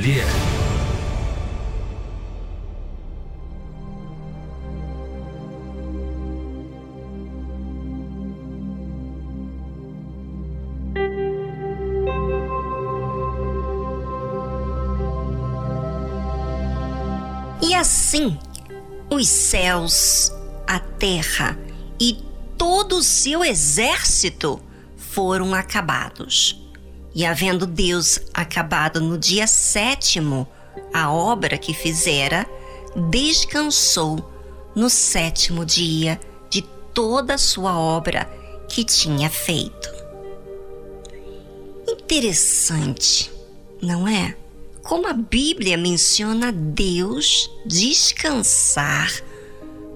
[0.00, 0.26] como Ele é.
[17.62, 18.38] E assim
[19.10, 20.32] os céus,
[20.66, 21.58] a terra
[22.00, 22.18] e
[22.56, 24.60] todo o seu exército
[24.96, 26.69] foram acabados.
[27.14, 30.46] E havendo Deus acabado no dia sétimo
[30.92, 32.46] a obra que fizera,
[33.10, 34.24] descansou
[34.74, 36.62] no sétimo dia de
[36.94, 38.30] toda a sua obra
[38.68, 39.90] que tinha feito.
[41.88, 43.30] Interessante,
[43.82, 44.36] não é?
[44.82, 49.12] como a Bíblia menciona Deus descansar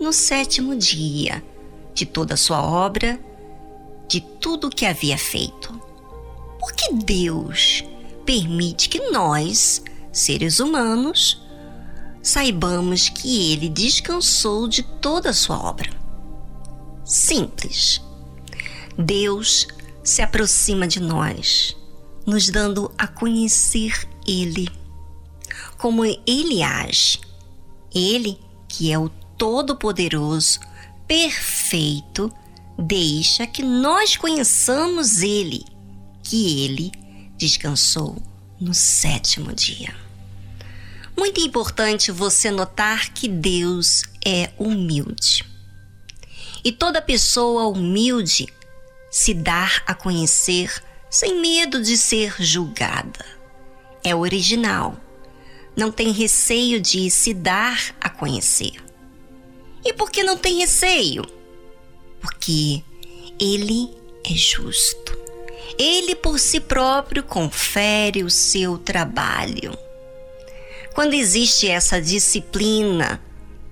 [0.00, 1.44] no sétimo dia
[1.94, 3.20] de toda a sua obra,
[4.08, 5.78] de tudo o que havia feito.
[6.60, 7.82] Porque Deus
[8.24, 9.82] permite que nós,
[10.12, 11.42] seres humanos,
[12.22, 15.90] saibamos que Ele descansou de toda a sua obra.
[17.04, 18.00] Simples.
[18.96, 19.66] Deus
[20.04, 21.76] se aproxima de nós,
[22.24, 24.68] nos dando a conhecer Ele
[25.80, 27.18] como ele age.
[27.92, 28.38] Ele,
[28.68, 30.60] que é o Todo-Poderoso,
[31.06, 32.30] perfeito,
[32.78, 35.64] deixa que nós conheçamos ele,
[36.30, 36.92] que ele
[37.36, 38.16] descansou
[38.60, 39.92] no sétimo dia.
[41.18, 45.44] Muito importante você notar que Deus é humilde.
[46.62, 48.46] E toda pessoa humilde
[49.10, 50.72] se dá a conhecer
[51.10, 53.26] sem medo de ser julgada.
[54.04, 54.96] É original
[55.76, 58.74] não tem receio de se dar a conhecer.
[59.84, 61.24] E por que não tem receio?
[62.20, 62.84] Porque
[63.38, 63.90] ele
[64.24, 65.29] é justo.
[65.78, 69.76] Ele por si próprio confere o seu trabalho.
[70.94, 73.22] Quando existe essa disciplina,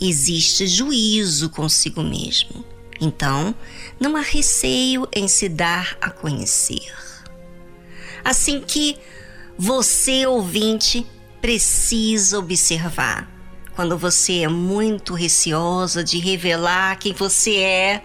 [0.00, 2.64] existe juízo consigo mesmo.
[3.00, 3.54] Então,
[3.98, 6.92] não há receio em se dar a conhecer.
[8.24, 8.96] Assim que
[9.56, 11.06] você, ouvinte,
[11.40, 13.30] precisa observar.
[13.74, 18.02] Quando você é muito receosa de revelar quem você é,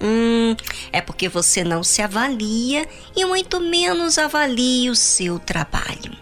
[0.00, 0.56] hum,
[0.92, 6.16] é porque você não se avalia e muito menos avalia o seu trabalho.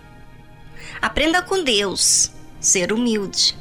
[1.03, 2.31] Aprenda com Deus,
[2.61, 3.57] ser humilde.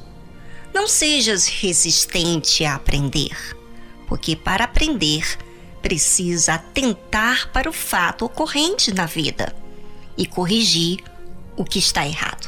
[0.73, 3.35] Não sejas resistente a aprender,
[4.07, 5.37] porque para aprender
[5.81, 9.55] precisa atentar para o fato ocorrente na vida
[10.17, 11.03] e corrigir
[11.55, 12.38] o que está errado.